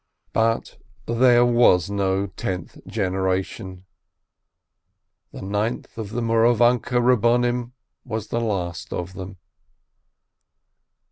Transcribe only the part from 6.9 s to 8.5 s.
Rabbonim was the